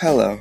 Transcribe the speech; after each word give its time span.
Hello. 0.00 0.38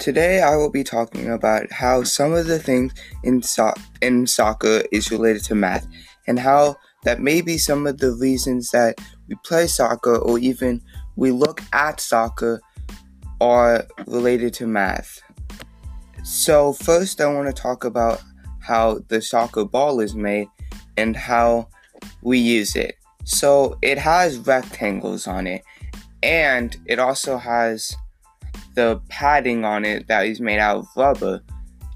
Today 0.00 0.42
I 0.42 0.56
will 0.56 0.68
be 0.68 0.82
talking 0.82 1.30
about 1.30 1.70
how 1.70 2.02
some 2.02 2.32
of 2.32 2.48
the 2.48 2.58
things 2.58 2.92
in, 3.22 3.40
so- 3.40 3.72
in 4.00 4.26
soccer 4.26 4.82
is 4.90 5.12
related 5.12 5.44
to 5.44 5.54
math 5.54 5.86
and 6.26 6.40
how 6.40 6.74
that 7.04 7.20
may 7.20 7.40
be 7.40 7.56
some 7.56 7.86
of 7.86 7.98
the 7.98 8.10
reasons 8.10 8.72
that 8.72 9.00
we 9.28 9.36
play 9.44 9.68
soccer 9.68 10.16
or 10.16 10.40
even 10.40 10.82
we 11.14 11.30
look 11.30 11.60
at 11.72 12.00
soccer 12.00 12.60
are 13.40 13.86
related 14.08 14.52
to 14.54 14.66
math. 14.66 15.22
So, 16.24 16.72
first, 16.72 17.20
I 17.20 17.32
want 17.32 17.46
to 17.46 17.62
talk 17.62 17.84
about 17.84 18.22
how 18.58 19.04
the 19.06 19.22
soccer 19.22 19.64
ball 19.64 20.00
is 20.00 20.16
made 20.16 20.48
and 20.96 21.14
how 21.14 21.68
we 22.22 22.38
use 22.38 22.74
it. 22.74 22.96
So, 23.22 23.78
it 23.82 23.98
has 23.98 24.38
rectangles 24.38 25.28
on 25.28 25.46
it 25.46 25.62
and 26.24 26.76
it 26.86 26.98
also 26.98 27.36
has 27.36 27.96
the 28.74 29.00
padding 29.08 29.64
on 29.64 29.84
it 29.84 30.08
that 30.08 30.26
is 30.26 30.40
made 30.40 30.58
out 30.58 30.78
of 30.78 30.86
rubber. 30.96 31.42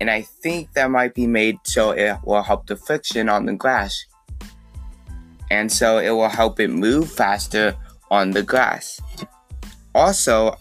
And 0.00 0.10
I 0.10 0.22
think 0.22 0.72
that 0.74 0.90
might 0.90 1.14
be 1.14 1.26
made 1.26 1.58
so 1.64 1.90
it 1.90 2.16
will 2.24 2.42
help 2.42 2.66
the 2.66 2.76
friction 2.76 3.28
on 3.28 3.46
the 3.46 3.54
grass. 3.54 4.04
And 5.50 5.70
so 5.70 5.98
it 5.98 6.10
will 6.10 6.28
help 6.28 6.60
it 6.60 6.68
move 6.68 7.10
faster 7.10 7.74
on 8.10 8.32
the 8.32 8.42
grass. 8.42 9.00
Also, 9.94 10.56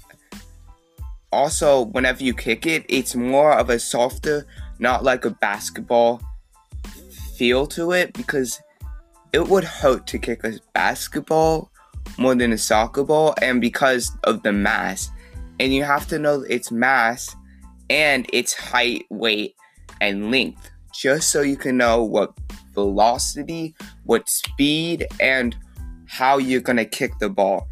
also 1.31 1.85
whenever 1.87 2.23
you 2.23 2.33
kick 2.33 2.65
it, 2.65 2.85
it's 2.87 3.15
more 3.15 3.53
of 3.53 3.69
a 3.69 3.79
softer, 3.79 4.47
not 4.79 5.03
like 5.03 5.25
a 5.25 5.31
basketball 5.31 6.21
feel 7.35 7.67
to 7.67 7.91
it 7.91 8.13
because 8.13 8.61
it 9.33 9.45
would 9.49 9.65
hurt 9.65 10.07
to 10.07 10.17
kick 10.17 10.45
a 10.45 10.53
basketball 10.73 11.69
more 12.17 12.35
than 12.35 12.53
a 12.53 12.57
soccer 12.57 13.03
ball 13.03 13.35
and 13.41 13.59
because 13.59 14.11
of 14.23 14.41
the 14.43 14.53
mass 14.53 15.09
and 15.59 15.73
you 15.73 15.83
have 15.83 16.07
to 16.07 16.19
know 16.19 16.41
its 16.41 16.71
mass 16.71 17.35
and 17.89 18.27
its 18.33 18.53
height, 18.53 19.05
weight, 19.09 19.55
and 20.01 20.31
length, 20.31 20.69
just 20.93 21.29
so 21.29 21.41
you 21.41 21.55
can 21.57 21.77
know 21.77 22.03
what 22.03 22.33
velocity, 22.73 23.75
what 24.03 24.29
speed, 24.29 25.07
and 25.19 25.55
how 26.07 26.37
you're 26.37 26.61
going 26.61 26.77
to 26.77 26.85
kick 26.85 27.17
the 27.19 27.29
ball. 27.29 27.67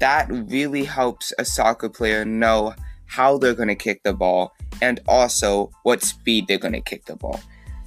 That 0.00 0.26
really 0.30 0.84
helps 0.84 1.32
a 1.38 1.44
soccer 1.44 1.88
player 1.88 2.24
know 2.24 2.74
how 3.06 3.38
they're 3.38 3.54
going 3.54 3.68
to 3.68 3.74
kick 3.74 4.02
the 4.02 4.12
ball 4.12 4.52
and 4.82 5.00
also 5.06 5.70
what 5.82 6.02
speed 6.02 6.46
they're 6.48 6.58
going 6.58 6.72
to 6.72 6.80
kick 6.80 7.04
the 7.06 7.16
ball. 7.16 7.40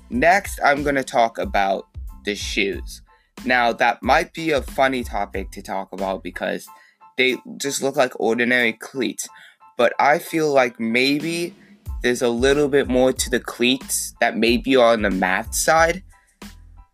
Next, 0.10 0.60
I'm 0.64 0.84
going 0.84 0.96
to 0.96 1.04
talk 1.04 1.38
about 1.38 1.88
the 2.24 2.36
shoes. 2.36 3.02
Now, 3.46 3.74
that 3.74 4.02
might 4.02 4.34
be 4.34 4.52
a 4.52 4.62
funny 4.62 5.04
topic 5.04 5.52
to 5.52 5.62
talk 5.62 5.92
about 5.92 6.24
because 6.24 6.68
they 7.18 7.38
just 7.58 7.82
look 7.82 7.96
like 7.96 8.20
ordinary 8.20 8.74
cleats. 8.74 9.28
But 9.78 9.94
I 10.00 10.20
feel 10.20 10.52
like 10.52 10.80
maybe 10.80 11.54
there's 12.02 12.22
a 12.22 12.30
little 12.30 12.68
bit 12.68 12.88
more 12.88 13.12
to 13.14 13.30
the 13.30 13.40
cleats 13.40 14.14
that 14.22 14.38
maybe 14.38 14.76
are 14.76 14.94
on 14.94 15.02
the 15.02 15.12
math 15.12 15.54
side. 15.54 16.04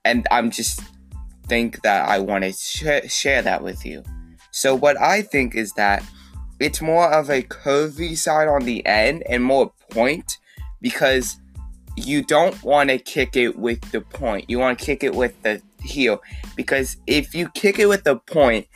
And 0.05 0.27
I'm 0.31 0.51
just 0.51 0.81
think 1.47 1.81
that 1.83 2.07
I 2.07 2.19
want 2.19 2.43
to 2.43 2.51
sh- 2.51 3.11
share 3.11 3.41
that 3.41 3.63
with 3.63 3.85
you. 3.85 4.03
So, 4.51 4.75
what 4.75 4.99
I 4.99 5.21
think 5.21 5.55
is 5.55 5.73
that 5.73 6.03
it's 6.59 6.81
more 6.81 7.11
of 7.11 7.29
a 7.29 7.41
curvy 7.41 8.17
side 8.17 8.47
on 8.47 8.65
the 8.65 8.85
end 8.85 9.23
and 9.27 9.43
more 9.43 9.71
point 9.89 10.37
because 10.81 11.37
you 11.95 12.23
don't 12.23 12.61
want 12.63 12.89
to 12.89 12.97
kick 12.97 13.35
it 13.35 13.57
with 13.57 13.81
the 13.91 14.01
point. 14.01 14.49
You 14.49 14.59
want 14.59 14.79
to 14.79 14.85
kick 14.85 15.03
it 15.03 15.15
with 15.15 15.41
the 15.43 15.61
heel 15.81 16.21
because 16.55 16.97
if 17.07 17.35
you 17.35 17.49
kick 17.49 17.79
it 17.79 17.87
with 17.87 18.03
the 18.03 18.17
point, 18.17 18.67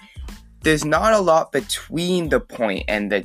there's 0.68 0.84
not 0.84 1.14
a 1.14 1.20
lot 1.20 1.54
between 1.54 2.28
the 2.28 2.42
point 2.42 2.84
and 2.90 3.10
the 3.10 3.24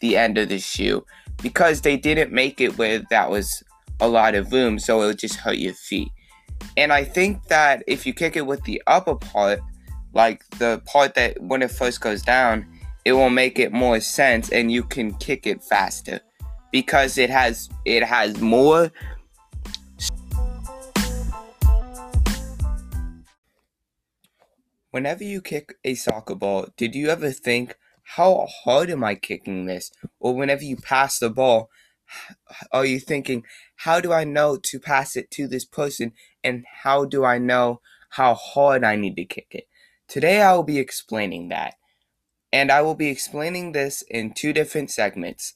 the 0.00 0.16
end 0.16 0.38
of 0.38 0.48
the 0.48 0.58
shoe 0.58 1.04
because 1.42 1.82
they 1.82 1.98
didn't 1.98 2.32
make 2.32 2.62
it 2.62 2.78
where 2.78 3.00
that 3.10 3.30
was 3.30 3.62
a 4.00 4.08
lot 4.08 4.34
of 4.34 4.50
room, 4.50 4.78
so 4.78 5.02
it 5.02 5.06
would 5.06 5.18
just 5.18 5.36
hurt 5.36 5.58
your 5.58 5.74
feet. 5.74 6.08
And 6.78 6.94
I 6.94 7.04
think 7.04 7.48
that 7.48 7.84
if 7.86 8.06
you 8.06 8.14
kick 8.14 8.36
it 8.36 8.46
with 8.46 8.64
the 8.64 8.82
upper 8.86 9.16
part, 9.16 9.60
like 10.14 10.48
the 10.58 10.80
part 10.86 11.14
that 11.16 11.38
when 11.42 11.60
it 11.60 11.70
first 11.70 12.00
goes 12.00 12.22
down, 12.22 12.66
it 13.04 13.12
will 13.12 13.28
make 13.28 13.58
it 13.58 13.70
more 13.70 14.00
sense 14.00 14.48
and 14.48 14.72
you 14.72 14.82
can 14.82 15.12
kick 15.16 15.46
it 15.46 15.62
faster 15.62 16.20
because 16.72 17.18
it 17.18 17.28
has 17.28 17.68
it 17.84 18.02
has 18.02 18.40
more 18.40 18.90
Whenever 24.96 25.24
you 25.24 25.42
kick 25.42 25.74
a 25.84 25.94
soccer 25.94 26.34
ball, 26.34 26.68
did 26.78 26.94
you 26.94 27.10
ever 27.10 27.30
think 27.30 27.76
how 28.16 28.46
hard 28.64 28.88
am 28.88 29.04
I 29.04 29.14
kicking 29.14 29.66
this? 29.66 29.90
Or 30.18 30.34
whenever 30.34 30.64
you 30.64 30.78
pass 30.78 31.18
the 31.18 31.28
ball, 31.28 31.68
are 32.72 32.86
you 32.86 32.98
thinking, 32.98 33.44
how 33.84 34.00
do 34.00 34.10
I 34.14 34.24
know 34.24 34.56
to 34.56 34.80
pass 34.80 35.14
it 35.14 35.30
to 35.32 35.46
this 35.46 35.66
person? 35.66 36.12
And 36.42 36.64
how 36.82 37.04
do 37.04 37.26
I 37.26 37.36
know 37.36 37.82
how 38.12 38.32
hard 38.32 38.84
I 38.84 38.96
need 38.96 39.16
to 39.16 39.26
kick 39.26 39.48
it? 39.50 39.64
Today 40.08 40.40
I 40.40 40.54
will 40.54 40.62
be 40.62 40.78
explaining 40.78 41.50
that. 41.50 41.74
And 42.50 42.72
I 42.72 42.80
will 42.80 42.94
be 42.94 43.08
explaining 43.08 43.72
this 43.72 44.00
in 44.00 44.32
two 44.32 44.54
different 44.54 44.90
segments. 44.90 45.52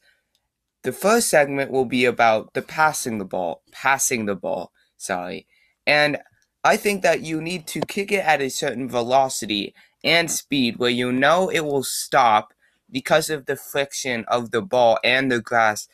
The 0.83 0.93
first 0.93 1.31
segment 1.31 1.71
will 1.71 1.87
be 1.87 2.05
about 2.05 2.53
the 2.53 2.61
passing 2.61 3.17
the 3.17 3.25
ball, 3.25 3.63
passing 3.73 4.27
the 4.27 4.37
ball, 4.37 4.71
sorry. 4.99 5.47
And 5.87 6.19
I 6.63 6.77
think 6.77 7.03
that 7.03 7.23
you 7.23 7.41
need 7.41 7.67
to 7.69 7.81
kick 7.81 8.13
it 8.13 8.25
at 8.25 8.43
a 8.43 8.51
certain 8.51 8.87
velocity 8.87 9.75
and 10.05 10.31
speed 10.31 10.79
where 10.79 10.91
you 10.91 11.11
know 11.11 11.49
it 11.49 11.65
will 11.65 11.83
stop 11.83 12.53
because 12.91 13.31
of 13.31 13.47
the 13.47 13.57
friction 13.57 14.27
of 14.29 14.51
the 14.51 14.61
ball 14.61 14.99
and 15.03 15.33
the 15.33 15.41
grass 15.41 15.89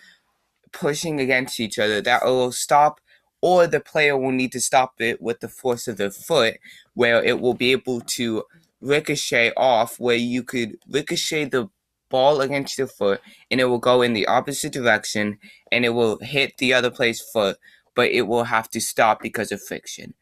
pushing 0.72 1.20
against 1.20 1.60
each 1.60 1.78
other. 1.78 2.00
That 2.00 2.22
it 2.22 2.26
will 2.26 2.50
stop 2.50 3.00
or 3.40 3.68
the 3.68 3.78
player 3.78 4.16
will 4.16 4.32
need 4.32 4.50
to 4.52 4.60
stop 4.60 4.94
it 5.00 5.22
with 5.22 5.38
the 5.38 5.48
force 5.48 5.86
of 5.86 5.98
the 5.98 6.10
foot 6.10 6.56
where 6.94 7.22
it 7.22 7.40
will 7.40 7.54
be 7.54 7.70
able 7.70 8.00
to 8.00 8.42
ricochet 8.80 9.52
off 9.56 10.00
where 10.00 10.16
you 10.16 10.42
could 10.42 10.78
ricochet 10.88 11.44
the 11.44 11.68
ball 12.08 12.40
against 12.40 12.76
your 12.78 12.86
foot 12.88 13.20
and 13.50 13.60
it 13.60 13.64
will 13.66 13.78
go 13.78 14.02
in 14.02 14.14
the 14.14 14.26
opposite 14.26 14.72
direction 14.72 15.38
and 15.70 15.84
it 15.84 15.90
will 15.90 16.18
hit 16.18 16.56
the 16.58 16.74
other 16.74 16.90
player's 16.90 17.20
foot 17.20 17.56
but 17.94 18.10
it 18.10 18.22
will 18.22 18.44
have 18.44 18.68
to 18.68 18.80
stop 18.80 19.20
because 19.20 19.52
of 19.52 19.62
friction 19.62 20.14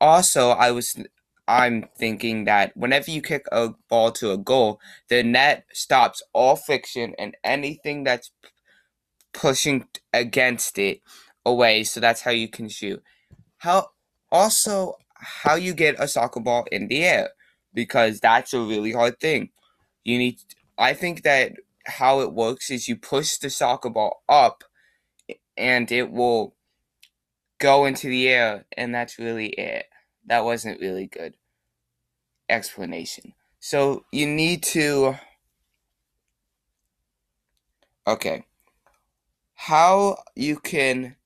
also 0.00 0.50
i 0.50 0.70
was 0.70 0.96
I'm 1.46 1.88
thinking 1.98 2.44
that 2.44 2.76
whenever 2.76 3.10
you 3.10 3.20
kick 3.20 3.46
a 3.52 3.70
ball 3.88 4.12
to 4.12 4.32
a 4.32 4.38
goal, 4.38 4.80
the 5.08 5.22
net 5.22 5.66
stops 5.72 6.22
all 6.32 6.56
friction 6.56 7.14
and 7.18 7.36
anything 7.44 8.04
that's 8.04 8.30
pushing 9.32 9.86
against 10.12 10.78
it 10.78 11.00
away. 11.44 11.84
So 11.84 12.00
that's 12.00 12.22
how 12.22 12.30
you 12.30 12.48
can 12.48 12.68
shoot. 12.68 13.02
How 13.58 13.88
also 14.32 14.96
how 15.16 15.54
you 15.56 15.74
get 15.74 15.96
a 15.98 16.08
soccer 16.08 16.40
ball 16.40 16.66
in 16.72 16.88
the 16.88 17.04
air 17.04 17.30
because 17.74 18.20
that's 18.20 18.54
a 18.54 18.60
really 18.60 18.92
hard 18.92 19.20
thing. 19.20 19.50
You 20.04 20.18
need. 20.18 20.38
I 20.78 20.94
think 20.94 21.22
that 21.22 21.52
how 21.86 22.20
it 22.20 22.32
works 22.32 22.70
is 22.70 22.88
you 22.88 22.96
push 22.96 23.36
the 23.36 23.50
soccer 23.50 23.90
ball 23.90 24.22
up, 24.28 24.64
and 25.56 25.90
it 25.92 26.10
will 26.10 26.54
go 27.64 27.86
into 27.86 28.08
the 28.08 28.28
air, 28.28 28.66
and 28.76 28.94
that's 28.94 29.18
really 29.18 29.48
it 29.48 29.86
that 30.26 30.44
wasn't 30.44 30.80
really 30.80 31.06
good 31.06 31.34
explanation. 32.48 33.34
So 33.60 34.04
you 34.12 34.26
need 34.26 34.62
to. 34.64 35.16
Okay. 38.06 38.44
How 39.54 40.18
you 40.34 40.56
can 40.56 41.16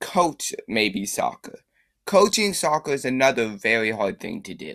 coach 0.00 0.52
maybe 0.66 1.06
soccer. 1.06 1.60
Coaching 2.06 2.54
soccer 2.54 2.92
is 2.92 3.04
another 3.04 3.46
very 3.46 3.92
hard 3.92 4.18
thing 4.18 4.42
to 4.42 4.54
do. 4.54 4.74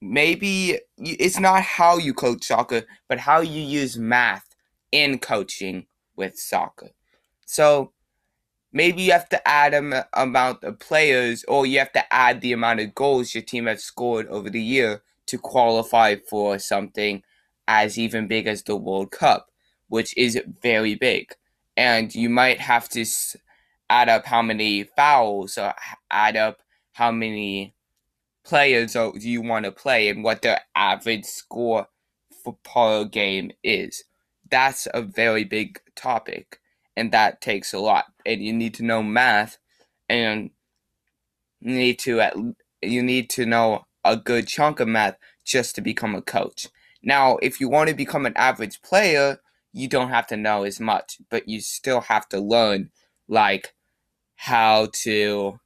Maybe 0.00 0.78
it's 0.98 1.38
not 1.38 1.62
how 1.62 1.98
you 1.98 2.14
coach 2.14 2.44
soccer, 2.44 2.82
but 3.08 3.18
how 3.18 3.40
you 3.40 3.60
use 3.60 3.98
math 3.98 4.54
in 4.90 5.18
coaching 5.18 5.86
with 6.16 6.38
soccer. 6.38 6.90
So 7.44 7.92
maybe 8.76 9.04
you 9.04 9.12
have 9.12 9.28
to 9.30 9.48
add 9.48 9.72
an 9.72 10.04
amount 10.12 10.62
of 10.62 10.78
players 10.78 11.42
or 11.48 11.64
you 11.64 11.78
have 11.78 11.92
to 11.92 12.12
add 12.12 12.42
the 12.42 12.52
amount 12.52 12.78
of 12.78 12.94
goals 12.94 13.34
your 13.34 13.42
team 13.42 13.64
has 13.64 13.82
scored 13.82 14.26
over 14.26 14.50
the 14.50 14.60
year 14.60 15.02
to 15.24 15.38
qualify 15.38 16.14
for 16.28 16.58
something 16.58 17.22
as 17.66 17.98
even 17.98 18.28
big 18.28 18.46
as 18.46 18.62
the 18.62 18.76
World 18.76 19.10
Cup, 19.10 19.50
which 19.88 20.14
is 20.18 20.38
very 20.62 20.94
big. 20.94 21.34
And 21.74 22.14
you 22.14 22.28
might 22.28 22.60
have 22.60 22.86
to 22.90 23.06
add 23.88 24.10
up 24.10 24.26
how 24.26 24.42
many 24.42 24.84
fouls 24.84 25.56
or 25.56 25.72
add 26.10 26.36
up 26.36 26.58
how 26.92 27.10
many 27.10 27.74
players 28.44 28.92
do 28.92 29.12
you 29.16 29.40
want 29.40 29.64
to 29.64 29.72
play 29.72 30.10
and 30.10 30.22
what 30.22 30.42
their 30.42 30.60
average 30.74 31.24
score 31.24 31.88
for 32.44 32.58
per 32.62 33.06
game 33.06 33.52
is. 33.64 34.04
That's 34.50 34.86
a 34.92 35.00
very 35.00 35.44
big 35.44 35.80
topic 35.94 36.60
and 36.94 37.10
that 37.12 37.40
takes 37.40 37.72
a 37.72 37.78
lot. 37.78 38.04
And 38.26 38.42
you 38.42 38.52
need 38.52 38.74
to 38.74 38.82
know 38.82 39.02
math, 39.02 39.58
and 40.08 40.50
you 41.60 41.74
need 41.74 41.98
to 42.00 42.20
at 42.20 42.36
you 42.82 43.02
need 43.02 43.30
to 43.30 43.46
know 43.46 43.86
a 44.04 44.16
good 44.16 44.48
chunk 44.48 44.80
of 44.80 44.88
math 44.88 45.16
just 45.44 45.74
to 45.76 45.80
become 45.80 46.14
a 46.14 46.22
coach. 46.22 46.68
Now, 47.02 47.38
if 47.40 47.60
you 47.60 47.68
want 47.68 47.88
to 47.88 47.94
become 47.94 48.26
an 48.26 48.36
average 48.36 48.82
player, 48.82 49.38
you 49.72 49.88
don't 49.88 50.10
have 50.10 50.26
to 50.28 50.36
know 50.36 50.64
as 50.64 50.80
much, 50.80 51.18
but 51.30 51.48
you 51.48 51.60
still 51.60 52.00
have 52.02 52.28
to 52.30 52.40
learn 52.40 52.90
like 53.28 53.74
how 54.36 54.88
to 55.04 55.60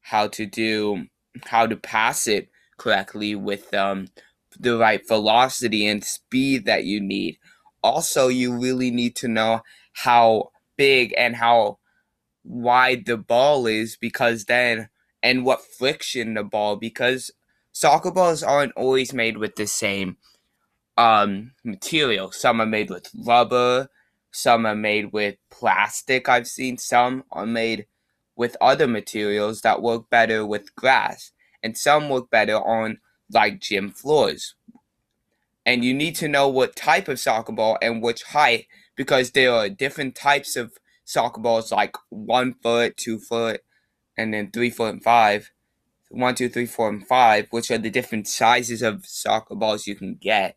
how 0.00 0.28
to 0.28 0.46
do 0.46 1.06
how 1.46 1.66
to 1.66 1.76
pass 1.76 2.26
it 2.26 2.48
correctly 2.78 3.34
with 3.34 3.72
um 3.74 4.08
the 4.58 4.76
right 4.76 5.06
velocity 5.06 5.86
and 5.86 6.04
speed 6.04 6.64
that 6.64 6.84
you 6.84 7.00
need. 7.00 7.38
Also, 7.82 8.28
you 8.28 8.56
really 8.58 8.90
need 8.90 9.14
to 9.16 9.28
know 9.28 9.60
how 9.92 10.50
big 10.76 11.14
and 11.16 11.36
how 11.36 11.78
wide 12.44 13.06
the 13.06 13.16
ball 13.16 13.66
is 13.66 13.96
because 13.96 14.44
then 14.44 14.88
and 15.22 15.44
what 15.44 15.64
friction 15.64 16.34
the 16.34 16.44
ball 16.44 16.76
because 16.76 17.30
soccer 17.72 18.10
balls 18.10 18.42
aren't 18.42 18.72
always 18.72 19.12
made 19.12 19.36
with 19.36 19.56
the 19.56 19.66
same 19.66 20.16
um, 20.96 21.52
material. 21.64 22.32
Some 22.32 22.60
are 22.60 22.66
made 22.66 22.90
with 22.90 23.10
rubber, 23.14 23.88
some 24.30 24.66
are 24.66 24.76
made 24.76 25.12
with 25.12 25.36
plastic. 25.50 26.28
I've 26.28 26.46
seen 26.46 26.78
some 26.78 27.24
are 27.30 27.46
made 27.46 27.86
with 28.34 28.56
other 28.60 28.86
materials 28.86 29.62
that 29.62 29.82
work 29.82 30.10
better 30.10 30.44
with 30.44 30.74
grass, 30.76 31.32
and 31.62 31.76
some 31.76 32.08
work 32.08 32.30
better 32.30 32.56
on 32.56 32.98
like 33.30 33.60
gym 33.60 33.90
floors. 33.90 34.54
And 35.64 35.84
you 35.84 35.94
need 35.94 36.14
to 36.16 36.28
know 36.28 36.48
what 36.48 36.76
type 36.76 37.08
of 37.08 37.18
soccer 37.18 37.52
ball 37.52 37.76
and 37.82 38.00
which 38.02 38.22
height 38.22 38.66
because 38.96 39.32
there 39.32 39.52
are 39.52 39.68
different 39.68 40.14
types 40.14 40.56
of 40.56 40.72
soccer 41.04 41.40
balls 41.40 41.70
like 41.72 41.96
one 42.08 42.54
foot, 42.54 42.96
two 42.96 43.18
foot, 43.18 43.62
and 44.16 44.34
then 44.34 44.50
three 44.50 44.70
foot 44.70 44.94
and 44.94 45.04
five. 45.04 45.52
One, 46.10 46.36
two, 46.36 46.48
three, 46.48 46.66
four, 46.66 46.88
and 46.88 47.06
five, 47.06 47.48
which 47.50 47.70
are 47.70 47.78
the 47.78 47.90
different 47.90 48.28
sizes 48.28 48.80
of 48.80 49.04
soccer 49.04 49.56
balls 49.56 49.88
you 49.88 49.96
can 49.96 50.14
get 50.14 50.56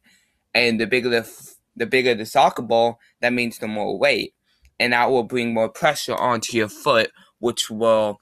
and 0.53 0.79
the 0.79 0.87
bigger 0.87 1.09
the 1.09 1.53
the 1.75 1.85
bigger 1.85 2.13
the 2.13 2.25
soccer 2.25 2.61
ball, 2.61 2.99
that 3.21 3.33
means 3.33 3.57
the 3.57 3.67
more 3.67 3.97
weight, 3.97 4.33
and 4.79 4.93
that 4.93 5.09
will 5.09 5.23
bring 5.23 5.53
more 5.53 5.69
pressure 5.69 6.15
onto 6.15 6.57
your 6.57 6.67
foot, 6.67 7.11
which 7.39 7.69
will 7.69 8.19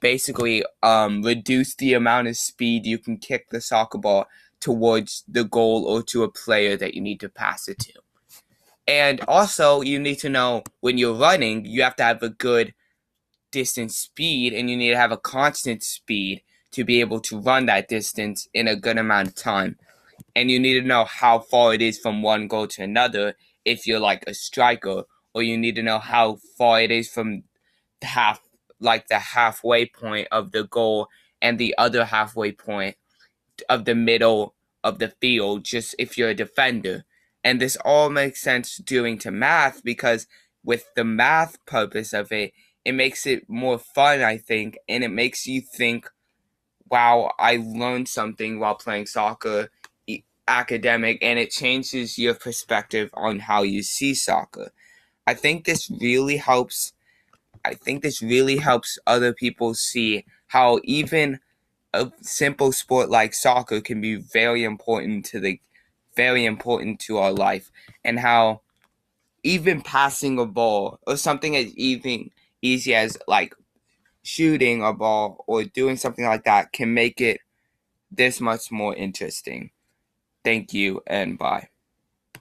basically 0.00 0.64
um, 0.82 1.22
reduce 1.22 1.74
the 1.76 1.94
amount 1.94 2.28
of 2.28 2.36
speed 2.36 2.86
you 2.86 2.98
can 2.98 3.16
kick 3.16 3.50
the 3.50 3.60
soccer 3.60 3.98
ball 3.98 4.26
towards 4.60 5.24
the 5.28 5.44
goal 5.44 5.84
or 5.84 6.02
to 6.02 6.24
a 6.24 6.30
player 6.30 6.76
that 6.76 6.94
you 6.94 7.00
need 7.00 7.20
to 7.20 7.28
pass 7.28 7.68
it 7.68 7.78
to. 7.78 7.92
And 8.88 9.20
also, 9.28 9.82
you 9.82 10.00
need 10.00 10.18
to 10.20 10.30
know 10.30 10.64
when 10.80 10.98
you're 10.98 11.14
running, 11.14 11.64
you 11.64 11.82
have 11.84 11.96
to 11.96 12.02
have 12.02 12.24
a 12.24 12.30
good 12.30 12.74
distance 13.52 13.96
speed 13.96 14.52
and 14.54 14.68
you 14.68 14.76
need 14.76 14.90
to 14.90 14.96
have 14.96 15.12
a 15.12 15.18
constant 15.18 15.84
speed 15.84 16.42
to 16.72 16.84
be 16.84 17.00
able 17.00 17.20
to 17.20 17.38
run 17.38 17.66
that 17.66 17.88
distance 17.88 18.48
in 18.54 18.68
a 18.68 18.76
good 18.76 18.98
amount 18.98 19.28
of 19.28 19.34
time 19.36 19.76
and 20.36 20.50
you 20.50 20.60
need 20.60 20.80
to 20.80 20.86
know 20.86 21.04
how 21.04 21.40
far 21.40 21.74
it 21.74 21.82
is 21.82 21.98
from 21.98 22.22
one 22.22 22.48
goal 22.48 22.66
to 22.68 22.82
another 22.82 23.34
if 23.64 23.86
you're 23.86 24.00
like 24.00 24.24
a 24.26 24.34
striker, 24.34 25.02
or 25.34 25.42
you 25.42 25.58
need 25.58 25.74
to 25.74 25.82
know 25.82 25.98
how 25.98 26.38
far 26.56 26.80
it 26.80 26.90
is 26.90 27.10
from 27.10 27.42
half 28.02 28.40
like 28.80 29.08
the 29.08 29.18
halfway 29.18 29.86
point 29.86 30.28
of 30.30 30.52
the 30.52 30.64
goal 30.64 31.08
and 31.42 31.58
the 31.58 31.74
other 31.76 32.04
halfway 32.04 32.52
point 32.52 32.96
of 33.68 33.84
the 33.84 33.94
middle 33.94 34.54
of 34.84 35.00
the 35.00 35.08
field 35.20 35.64
just 35.64 35.94
if 35.98 36.16
you're 36.16 36.30
a 36.30 36.34
defender. 36.34 37.04
And 37.48 37.60
this 37.62 37.76
all 37.84 38.10
makes 38.10 38.42
sense 38.42 38.76
doing 38.76 39.18
to 39.20 39.30
math 39.30 39.82
because 39.82 40.26
with 40.64 40.84
the 40.96 41.04
math 41.04 41.64
purpose 41.66 42.12
of 42.12 42.30
it, 42.32 42.52
it 42.84 42.92
makes 42.92 43.26
it 43.26 43.48
more 43.48 43.78
fun, 43.78 44.22
I 44.22 44.36
think, 44.38 44.78
and 44.88 45.02
it 45.02 45.08
makes 45.10 45.46
you 45.46 45.62
think, 45.62 46.10
wow, 46.90 47.32
I 47.38 47.56
learned 47.56 48.08
something 48.08 48.58
while 48.60 48.76
playing 48.76 49.06
soccer 49.06 49.70
academic 50.48 51.18
and 51.22 51.38
it 51.38 51.50
changes 51.50 52.18
your 52.18 52.34
perspective 52.34 53.10
on 53.14 53.40
how 53.40 53.62
you 53.62 53.82
see 53.82 54.14
soccer. 54.14 54.72
I 55.26 55.34
think 55.34 55.64
this 55.64 55.90
really 55.90 56.38
helps 56.38 56.92
I 57.64 57.74
think 57.74 58.02
this 58.02 58.22
really 58.22 58.58
helps 58.58 58.98
other 59.06 59.32
people 59.34 59.74
see 59.74 60.24
how 60.48 60.80
even 60.84 61.40
a 61.94 62.12
simple 62.22 62.72
sport 62.72 63.10
like 63.10 63.34
soccer 63.34 63.80
can 63.80 64.00
be 64.00 64.16
very 64.16 64.64
important 64.64 65.24
to 65.26 65.40
the 65.40 65.60
very 66.18 66.44
important 66.46 67.00
to 67.00 67.18
our 67.18 67.32
life 67.32 67.72
and 68.04 68.20
how 68.20 68.62
even 69.44 69.82
passing 69.82 70.38
a 70.38 70.46
ball 70.46 70.98
or 71.06 71.16
something 71.16 71.56
as 71.56 71.74
even 71.76 72.30
easy 72.62 72.94
as 72.94 73.18
like 73.28 73.54
shooting 74.22 74.82
a 74.84 74.92
ball 74.92 75.44
or 75.48 75.64
doing 75.64 75.96
something 75.96 76.26
like 76.26 76.44
that 76.44 76.72
can 76.72 76.94
make 76.94 77.20
it 77.20 77.40
this 78.10 78.40
much 78.40 78.70
more 78.72 78.94
interesting. 78.96 79.70
Thank 80.44 80.74
you 80.74 81.02
and 81.06 81.38
bye. 81.38 81.68